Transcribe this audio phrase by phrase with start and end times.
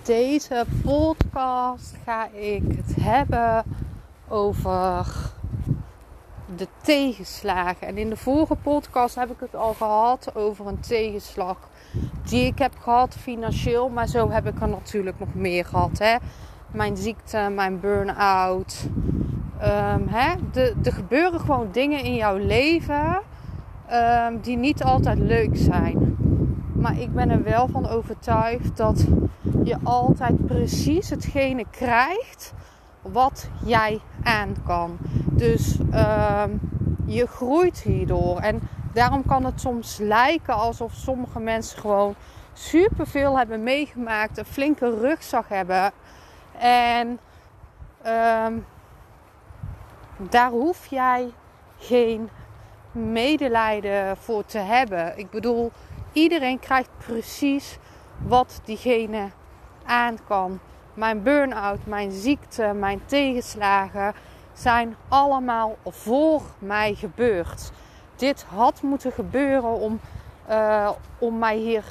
[0.00, 3.64] Deze podcast ga ik het hebben
[4.28, 5.06] over
[6.56, 7.86] de tegenslagen.
[7.86, 11.56] En in de vorige podcast heb ik het al gehad over een tegenslag
[12.24, 13.88] die ik heb gehad financieel.
[13.88, 15.98] Maar zo heb ik er natuurlijk nog meer gehad.
[15.98, 16.16] Hè?
[16.70, 18.88] Mijn ziekte, mijn burn-out.
[19.62, 20.34] Um, hè?
[20.52, 23.20] De, er gebeuren gewoon dingen in jouw leven
[23.92, 26.16] um, die niet altijd leuk zijn.
[26.72, 29.06] Maar ik ben er wel van overtuigd dat
[29.64, 32.52] je altijd precies hetgene krijgt
[33.02, 34.98] wat jij aan kan.
[35.30, 36.44] Dus uh,
[37.04, 38.38] je groeit hierdoor.
[38.38, 38.60] En
[38.92, 42.14] daarom kan het soms lijken alsof sommige mensen gewoon
[42.52, 45.92] superveel hebben meegemaakt, een flinke rugzak hebben.
[46.58, 47.18] En
[48.06, 48.46] uh,
[50.16, 51.32] daar hoef jij
[51.78, 52.28] geen
[52.92, 55.18] medelijden voor te hebben.
[55.18, 55.72] Ik bedoel,
[56.12, 57.78] iedereen krijgt precies
[58.18, 59.30] wat diegene
[59.84, 60.60] aan kan.
[60.94, 64.14] Mijn burn-out, mijn ziekte, mijn tegenslagen
[64.52, 67.70] zijn allemaal voor mij gebeurd.
[68.16, 70.00] Dit had moeten gebeuren om,
[70.50, 71.84] uh, om mij hier.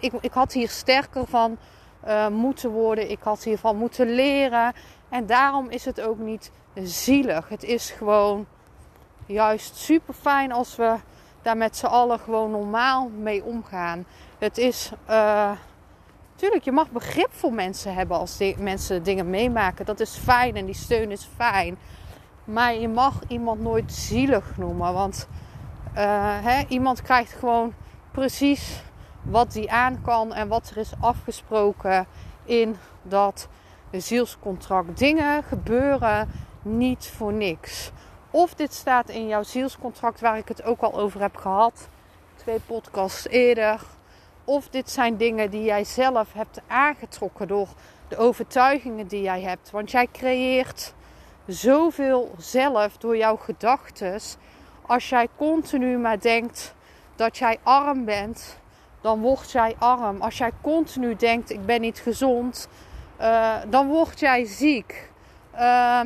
[0.00, 1.58] Ik, ik had hier sterker van
[2.06, 3.10] uh, moeten worden.
[3.10, 4.72] Ik had hiervan moeten leren.
[5.08, 7.48] En daarom is het ook niet zielig.
[7.48, 8.46] Het is gewoon
[9.26, 10.94] juist super fijn als we
[11.42, 14.06] daar met z'n allen gewoon normaal mee omgaan.
[14.38, 14.92] Het is.
[15.10, 15.50] Uh,
[16.36, 19.84] Tuurlijk, je mag begrip voor mensen hebben als die, mensen dingen meemaken.
[19.84, 21.78] Dat is fijn en die steun is fijn.
[22.44, 24.92] Maar je mag iemand nooit zielig noemen.
[24.92, 25.28] Want
[25.94, 27.74] uh, hè, iemand krijgt gewoon
[28.10, 28.82] precies
[29.22, 32.06] wat die aan kan en wat er is afgesproken
[32.44, 33.48] in dat
[33.90, 34.98] zielscontract.
[34.98, 36.30] Dingen gebeuren
[36.62, 37.90] niet voor niks.
[38.30, 41.88] Of dit staat in jouw zielscontract waar ik het ook al over heb gehad.
[42.34, 43.80] Twee podcasts eerder.
[44.48, 47.68] Of dit zijn dingen die jij zelf hebt aangetrokken door
[48.08, 49.70] de overtuigingen die jij hebt.
[49.70, 50.94] Want jij creëert
[51.46, 54.20] zoveel zelf door jouw gedachten.
[54.86, 56.74] Als jij continu maar denkt
[57.16, 58.58] dat jij arm bent,
[59.00, 60.20] dan word jij arm.
[60.20, 62.68] Als jij continu denkt ik ben niet gezond,
[63.20, 65.10] uh, dan word jij ziek.
[65.54, 66.00] Uh,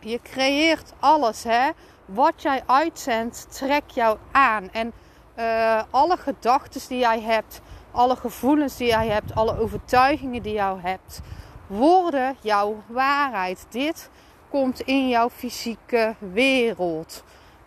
[0.00, 1.70] je creëert alles, hè.
[2.04, 4.70] Wat jij uitzendt, trek jou aan.
[4.72, 4.92] En
[5.40, 10.76] uh, alle gedachten die jij hebt, alle gevoelens die jij hebt, alle overtuigingen die jij
[10.80, 11.20] hebt,
[11.66, 13.66] worden jouw waarheid.
[13.68, 14.10] Dit
[14.50, 17.24] komt in jouw fysieke wereld.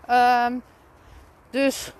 [0.09, 0.61] Um,
[1.49, 1.93] dus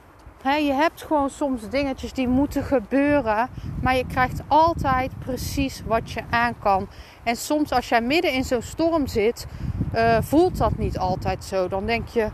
[0.44, 3.50] je hebt gewoon soms dingetjes die moeten gebeuren,
[3.82, 6.88] maar je krijgt altijd precies wat je aan kan.
[7.24, 9.46] En soms als jij midden in zo'n storm zit,
[9.96, 11.68] uh, voelt dat niet altijd zo.
[11.68, 12.30] Dan denk je,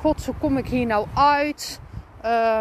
[0.00, 1.80] god, hoe kom ik hier nou uit?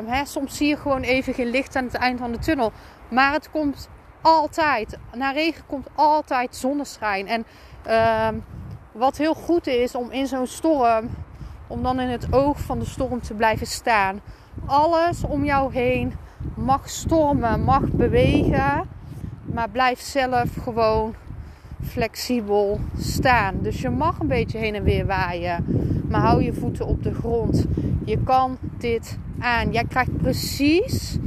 [0.06, 2.72] Hè, soms zie je gewoon even geen licht aan het eind van de tunnel.
[3.10, 3.90] Maar het komt
[4.22, 4.98] altijd.
[5.14, 7.28] Na regen komt altijd zonneschijn.
[7.28, 7.46] En
[8.28, 8.44] um,
[8.92, 11.10] wat heel goed is om in zo'n storm,
[11.68, 14.20] om dan in het oog van de storm te blijven staan.
[14.66, 16.14] Alles om jou heen
[16.56, 18.90] mag stormen, mag bewegen.
[19.42, 21.16] Maar blijf zelf gewoon
[21.84, 23.56] flexibel staan.
[23.62, 25.66] Dus je mag een beetje heen en weer waaien.
[26.10, 27.66] Maar hou je voeten op de grond.
[28.06, 29.18] Je kan dit
[29.72, 31.18] Jij krijgt precies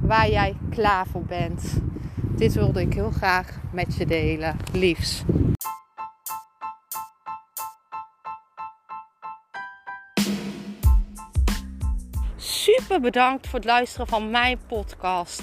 [0.00, 1.80] waar jij klaar voor bent.
[2.36, 4.56] Dit wilde ik heel graag met je delen.
[4.72, 5.22] Liefs.
[12.36, 15.42] Super bedankt voor het luisteren van mijn podcast.